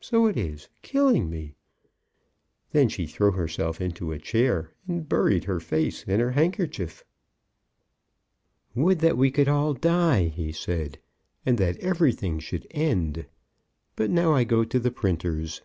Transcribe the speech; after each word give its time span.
So 0.00 0.26
it 0.26 0.36
is, 0.36 0.68
killing 0.82 1.30
me." 1.30 1.54
Then 2.72 2.88
she 2.88 3.06
threw 3.06 3.30
herself 3.30 3.80
into 3.80 4.10
a 4.10 4.18
chair 4.18 4.72
and 4.88 5.08
buried 5.08 5.44
her 5.44 5.60
face 5.60 6.02
in 6.02 6.18
her 6.18 6.32
handkerchief. 6.32 7.04
"Would 8.74 8.98
that 8.98 9.16
we 9.16 9.30
could 9.30 9.46
all 9.46 9.74
die," 9.74 10.24
he 10.26 10.50
said, 10.50 10.98
"and 11.46 11.56
that 11.58 11.76
everything 11.78 12.40
should 12.40 12.66
end. 12.72 13.26
But 13.94 14.10
now 14.10 14.32
I 14.34 14.42
go 14.42 14.64
to 14.64 14.80
the 14.80 14.90
printer's. 14.90 15.62